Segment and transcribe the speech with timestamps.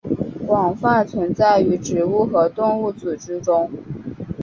[0.47, 3.69] 广泛存在于植物和动物组织中。